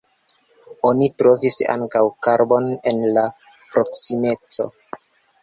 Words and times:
Oni 0.91 1.09
trovis 1.21 1.57
ankaŭ 1.73 2.01
karbon 2.29 2.71
en 2.93 3.03
la 3.19 3.27
proksimeco. 3.51 4.69